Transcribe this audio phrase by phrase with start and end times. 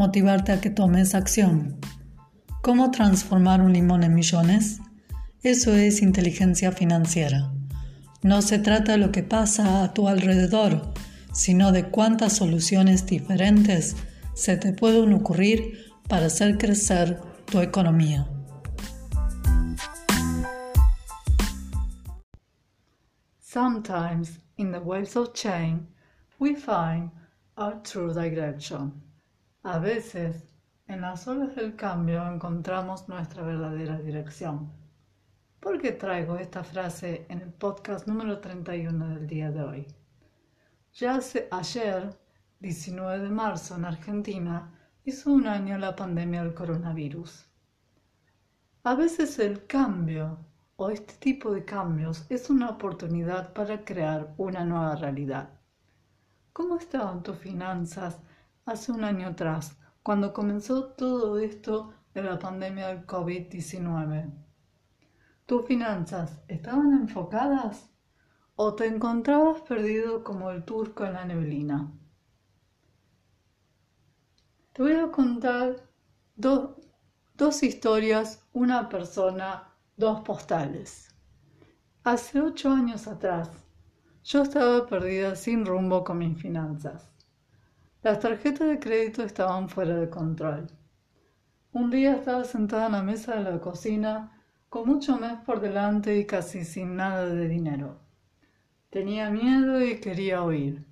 [0.00, 1.78] motivarte a que tomes acción.
[2.62, 4.80] ¿Cómo transformar un limón en millones?
[5.42, 7.52] Eso es inteligencia financiera.
[8.22, 10.94] No se trata de lo que pasa a tu alrededor,
[11.34, 13.94] sino de cuántas soluciones diferentes
[14.32, 18.26] se te pueden ocurrir para hacer crecer tu economía.
[23.38, 25.82] Sometimes in the waves of change
[26.38, 27.10] we find
[27.58, 29.09] our true direction.
[29.62, 30.54] A veces,
[30.86, 34.72] en las olas del cambio encontramos nuestra verdadera dirección.
[35.60, 39.86] ¿Por qué traigo esta frase en el podcast número 31 del día de hoy?
[40.94, 42.18] Ya hace ayer,
[42.60, 44.72] 19 de marzo, en Argentina,
[45.04, 47.44] hizo un año la pandemia del coronavirus.
[48.84, 50.38] A veces el cambio
[50.76, 55.50] o este tipo de cambios es una oportunidad para crear una nueva realidad.
[56.54, 58.20] ¿Cómo estaban tus finanzas
[58.70, 64.32] hace un año atrás, cuando comenzó todo esto de la pandemia del COVID-19.
[65.44, 67.90] ¿Tus finanzas estaban enfocadas
[68.54, 71.92] o te encontrabas perdido como el turco en la neblina?
[74.72, 75.90] Te voy a contar
[76.36, 81.08] dos historias, una persona, dos postales.
[82.04, 83.50] Hace ocho años atrás,
[84.22, 87.12] yo estaba perdida sin rumbo con mis finanzas.
[88.02, 90.68] Las tarjetas de crédito estaban fuera de control.
[91.72, 96.16] Un día estaba sentada en la mesa de la cocina con mucho mes por delante
[96.16, 98.00] y casi sin nada de dinero.
[98.88, 100.86] Tenía miedo y quería huir.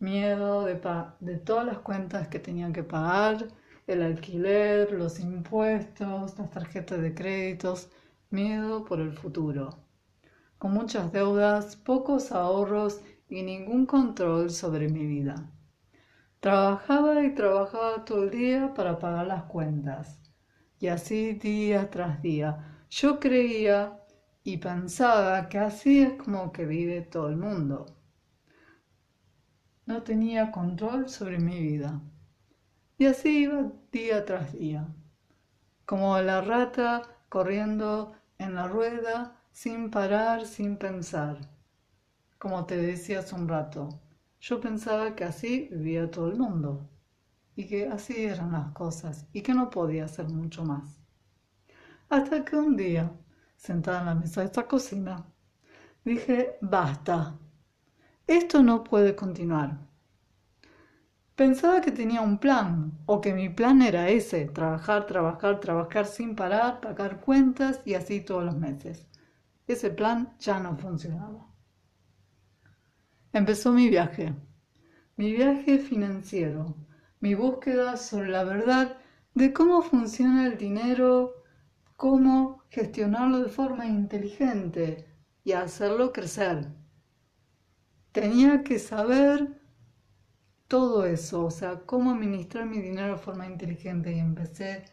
[0.00, 0.80] Miedo de,
[1.20, 3.46] de todas las cuentas que tenía que pagar,
[3.86, 7.88] el alquiler, los impuestos, las tarjetas de créditos,
[8.30, 9.78] miedo por el futuro.
[10.58, 15.52] Con muchas deudas, pocos ahorros y ningún control sobre mi vida.
[16.40, 20.20] Trabajaba y trabajaba todo el día para pagar las cuentas.
[20.78, 22.84] Y así día tras día.
[22.90, 23.98] Yo creía
[24.44, 27.86] y pensaba que así es como que vive todo el mundo.
[29.86, 32.00] No tenía control sobre mi vida.
[32.98, 34.86] Y así iba día tras día,
[35.84, 41.38] como la rata corriendo en la rueda sin parar, sin pensar.
[42.38, 44.00] Como te decía hace un rato,
[44.40, 46.88] yo pensaba que así vivía todo el mundo
[47.54, 51.00] y que así eran las cosas y que no podía hacer mucho más.
[52.08, 53.12] Hasta que un día,
[53.56, 55.26] sentada en la mesa de esta cocina,
[56.04, 57.38] dije, basta,
[58.26, 59.78] esto no puede continuar.
[61.36, 66.34] Pensaba que tenía un plan, o que mi plan era ese, trabajar, trabajar, trabajar sin
[66.34, 69.06] parar, pagar cuentas y así todos los meses.
[69.66, 71.45] Ese plan ya no funcionaba.
[73.36, 74.34] Empezó mi viaje,
[75.16, 76.74] mi viaje financiero,
[77.20, 78.96] mi búsqueda sobre la verdad
[79.34, 81.44] de cómo funciona el dinero,
[81.96, 85.06] cómo gestionarlo de forma inteligente
[85.44, 86.68] y hacerlo crecer.
[88.10, 89.60] Tenía que saber
[90.66, 94.16] todo eso, o sea, cómo administrar mi dinero de forma inteligente.
[94.16, 94.86] Y empecé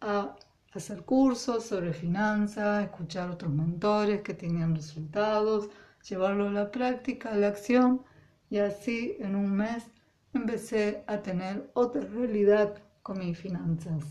[0.00, 0.36] a
[0.72, 5.68] hacer cursos sobre finanzas, escuchar otros mentores que tenían resultados,
[6.08, 8.02] llevarlo a la práctica, a la acción
[8.48, 9.84] y así en un mes
[10.32, 14.04] empecé a tener otra realidad con mis finanzas.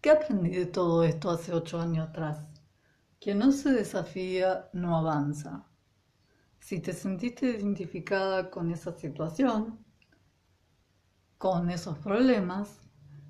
[0.00, 2.46] ¿Qué aprendí de todo esto hace ocho años atrás?
[3.20, 5.64] Quien no se desafía no avanza.
[6.60, 9.78] Si te sentiste identificada con esa situación,
[11.38, 12.80] con esos problemas,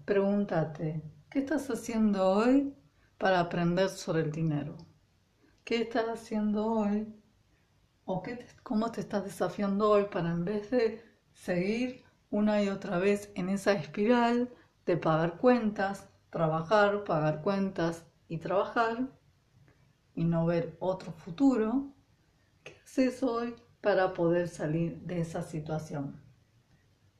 [0.04, 2.74] pregúntate, ¿qué estás haciendo hoy
[3.18, 4.76] para aprender sobre el dinero?
[5.64, 7.10] ¿Qué estás haciendo hoy?
[8.04, 11.02] ¿O qué cómo te estás desafiando hoy para en vez de
[11.32, 14.52] seguir una y otra vez en esa espiral
[14.84, 19.08] de pagar cuentas, trabajar, pagar cuentas y trabajar
[20.14, 21.94] y no ver otro futuro?
[22.62, 26.20] ¿Qué haces hoy para poder salir de esa situación?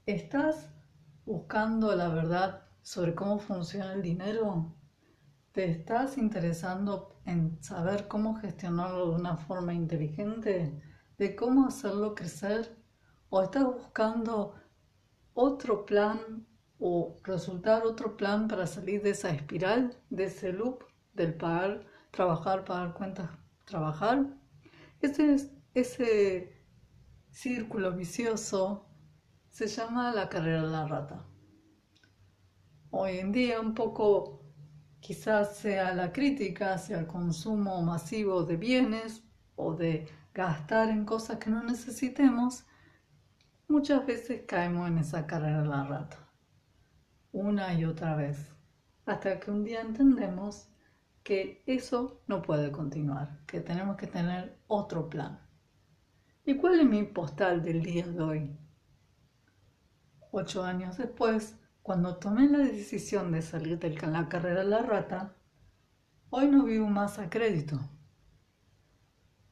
[0.04, 0.68] ¿Estás
[1.24, 4.74] buscando la verdad sobre cómo funciona el dinero?
[5.54, 10.82] ¿Te estás interesando en saber cómo gestionarlo de una forma inteligente?
[11.16, 12.76] ¿De cómo hacerlo crecer?
[13.30, 14.56] ¿O estás buscando
[15.32, 16.44] otro plan
[16.80, 22.64] o resultar otro plan para salir de esa espiral, de ese loop del pagar, trabajar,
[22.64, 23.30] pagar cuentas,
[23.64, 24.26] trabajar.
[25.00, 26.66] Ese, ese
[27.30, 28.88] círculo vicioso
[29.50, 31.24] se llama la carrera de la rata.
[32.90, 34.43] Hoy en día un poco
[35.04, 39.22] quizás sea la crítica hacia el consumo masivo de bienes
[39.54, 42.64] o de gastar en cosas que no necesitemos,
[43.68, 46.24] muchas veces caemos en esa carrera de la rata
[47.32, 48.48] una y otra vez,
[49.04, 50.70] hasta que un día entendemos
[51.22, 55.38] que eso no puede continuar, que tenemos que tener otro plan.
[56.46, 58.58] ¿Y cuál es mi postal del día de hoy?
[60.30, 65.36] Ocho años después, cuando tomé la decisión de salir de la carrera de la rata,
[66.30, 67.78] hoy no vivo más a crédito.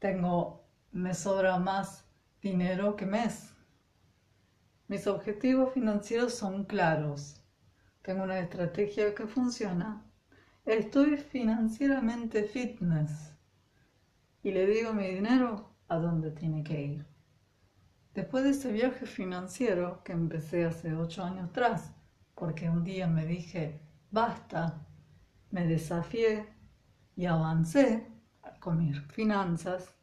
[0.00, 2.05] Tengo, me sobra más
[2.40, 3.55] dinero que mes.
[4.88, 7.38] Mis objetivos financieros son claros
[8.02, 10.05] tengo una estrategia que funciona,
[10.64, 13.32] estoy financieramente fitness
[14.43, 17.06] y le digo mi dinero a dónde tiene que ir.
[18.12, 21.94] Después de ese viaje financiero que empecé hace ocho años atrás,
[22.34, 23.81] porque un día me dije,
[24.11, 24.87] basta,
[25.50, 26.46] me desafié
[27.17, 28.06] y avancé
[28.61, 29.94] con mis finanzas,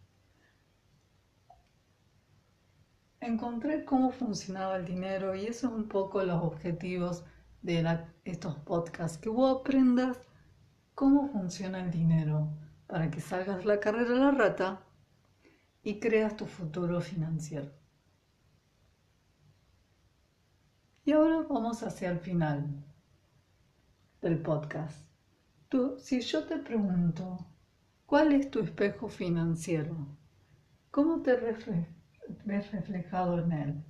[3.19, 7.23] encontré cómo funcionaba el dinero y eso es un poco los objetivos
[7.61, 10.17] de estos podcasts, que vos aprendas
[10.95, 12.49] cómo funciona el dinero
[12.87, 14.81] para que salgas la carrera de la rata
[15.83, 17.78] y creas tu futuro financiero.
[21.09, 22.85] Y ahora vamos hacia el final
[24.21, 24.95] del podcast.
[25.67, 27.47] Tú, si yo te pregunto,
[28.05, 29.97] ¿cuál es tu espejo financiero?
[30.91, 31.35] ¿Cómo te
[32.45, 33.83] ves reflejado en él?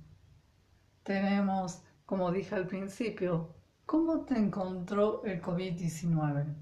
[1.02, 6.54] Tenemos, como dije al principio, ¿Cómo te encontró el COVID-19?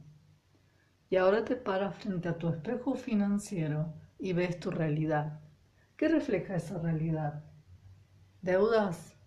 [1.08, 5.40] Y ahora te paras frente a tu espejo financiero y ves tu realidad.
[5.96, 7.44] ¿Qué refleja esa realidad?
[8.42, 9.17] ¿Deudas?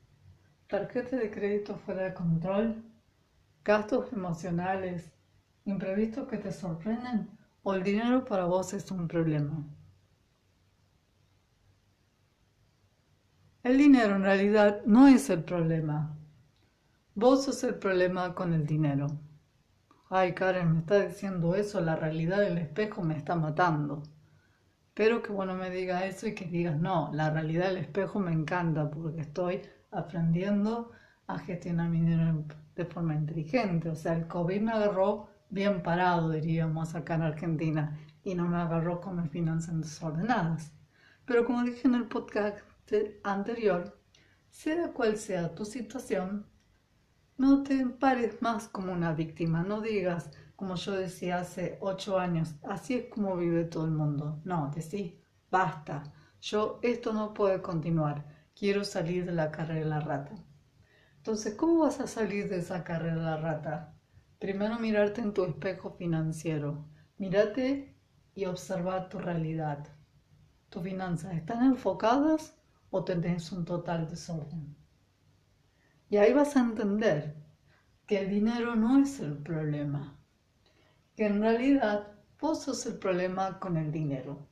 [0.72, 2.82] ¿Tarjeta de crédito fuera de control?
[3.66, 5.12] ¿Gastos emocionales?
[5.66, 7.30] ¿Imprevistos que te sorprenden?
[7.62, 9.68] ¿O el dinero para vos es un problema?
[13.64, 16.18] El dinero en realidad no es el problema.
[17.16, 19.08] Vos sos el problema con el dinero.
[20.10, 24.04] Ay, Karen, me está diciendo eso, la realidad del espejo me está matando.
[24.88, 28.32] Espero que bueno me diga eso y que digas, no, la realidad del espejo me
[28.32, 30.92] encanta porque estoy aprendiendo
[31.28, 32.46] a gestionar mi dinero
[32.76, 33.90] de forma inteligente.
[33.90, 38.58] O sea, el COVID me agarró bien parado, diríamos acá en Argentina, y no me
[38.58, 40.74] agarró con mis finanzas desordenadas.
[41.26, 42.60] Pero como dije en el podcast
[43.24, 43.98] anterior,
[44.50, 46.46] sea cual sea tu situación,
[47.38, 52.56] no te pares más como una víctima, no digas, como yo decía hace ocho años,
[52.64, 54.42] así es como vive todo el mundo.
[54.44, 55.14] No, decís,
[55.50, 56.04] basta,
[56.42, 58.26] yo esto no puede continuar,
[58.62, 60.36] quiero salir de la carrera de la rata.
[61.18, 63.96] Entonces, ¿cómo vas a salir de esa carrera de la rata?
[64.38, 66.86] Primero mirarte en tu espejo financiero,
[67.18, 67.98] mírate
[68.36, 69.88] y observar tu realidad.
[70.70, 72.56] ¿Tus finanzas están enfocadas
[72.92, 74.76] o tenés un total desorden?
[76.12, 77.36] Y ahí vas a entender
[78.06, 80.20] que el dinero no es el problema,
[81.16, 84.48] que en realidad vos sos el problema con el dinero.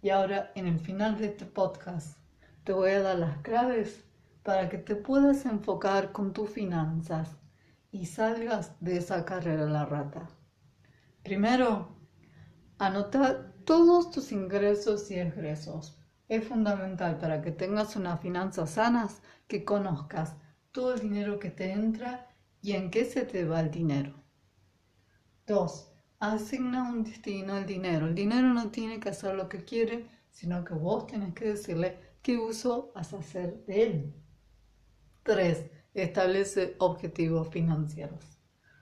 [0.00, 2.18] Y ahora, en el final de este podcast,
[2.68, 4.04] te voy a dar las claves
[4.42, 7.38] para que te puedas enfocar con tus finanzas
[7.90, 10.28] y salgas de esa carrera la rata.
[11.22, 11.96] Primero,
[12.76, 15.98] anota todos tus ingresos y egresos.
[16.28, 20.36] Es fundamental para que tengas unas finanzas sanas que conozcas
[20.70, 22.28] todo el dinero que te entra
[22.60, 24.12] y en qué se te va el dinero.
[25.46, 25.90] 2.
[26.18, 28.08] Asigna un destino al dinero.
[28.08, 32.07] El dinero no tiene que hacer lo que quiere, sino que vos tenés que decirle
[32.28, 34.14] qué uso vas a hacer de él.
[35.22, 35.70] 3.
[35.94, 38.22] Establece objetivos financieros.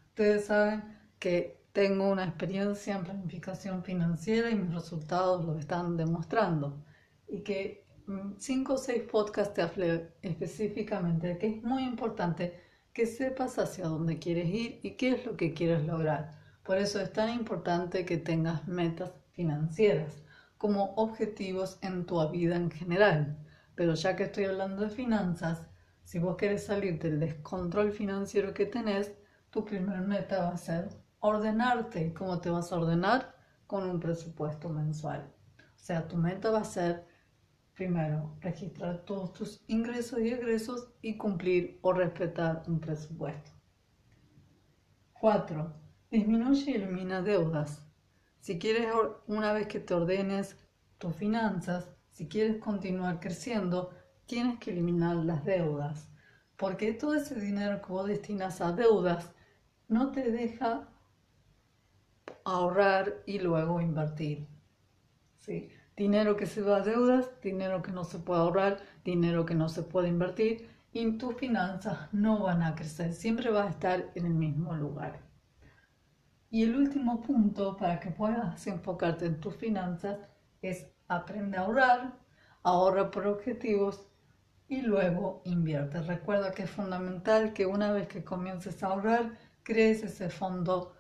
[0.09, 0.83] Ustedes saben
[1.21, 6.85] que tengo una experiencia en planificación financiera y mis resultados lo están demostrando
[7.29, 12.61] y que mm, cinco o seis podcasts te hablé específicamente de que es muy importante
[12.93, 16.35] que sepas hacia dónde quieres ir y qué es lo que quieres lograr.
[16.65, 20.26] Por eso es tan importante que tengas metas financieras
[20.59, 23.39] como objetivos en tu vida en general.
[23.75, 25.67] Pero ya que estoy hablando de finanzas,
[26.05, 29.13] si vos querés salir del descontrol financiero que tenés,
[29.51, 30.89] tu primer meta va a ser
[31.21, 32.13] ordenarte.
[32.15, 33.35] ¿Cómo te vas a ordenar?
[33.67, 35.33] Con un presupuesto mensual.
[35.59, 37.07] O sea, tu meta va a ser
[37.77, 43.51] Primero, registrar todos tus ingresos y egresos y cumplir o respetar un presupuesto.
[45.21, 45.75] 4.
[46.11, 47.86] Disminuye y elimina deudas.
[48.47, 48.87] Si quieres,
[49.27, 50.57] una vez que te ordenes
[50.99, 53.91] tus finanzas, si quieres continuar creciendo,
[54.27, 56.09] tienes que eliminar las deudas.
[56.57, 59.33] Porque todo ese dinero que vos destinas a deudas
[59.89, 60.89] no te deja
[62.45, 64.47] ahorrar y luego invertir.
[65.39, 65.69] ¿Sí?
[65.97, 69.69] Dinero que se va a deudas, dinero que no se puede ahorrar, dinero que no
[69.69, 74.25] se puede invertir y tus finanzas no van a crecer, siempre va a estar en
[74.25, 75.26] el mismo lugar.
[76.57, 80.21] Y el último punto para que puedas enfocarte en tus finanzas
[80.63, 82.19] es aprender a ahorrar,
[82.63, 84.09] ahorra por objetivos
[84.67, 86.01] y luego invierte.
[86.01, 90.95] Recuerda que es fundamental que una vez que comiences a ahorrar, crees ese fondo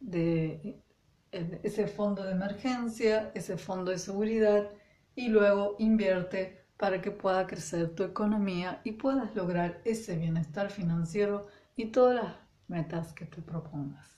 [0.00, 0.82] de
[1.30, 4.72] ese fondo de emergencia, ese fondo de seguridad
[5.14, 11.46] y luego invierte para que pueda crecer tu economía y puedas lograr ese bienestar financiero
[11.76, 12.36] y todas las
[12.66, 14.17] metas que te propongas.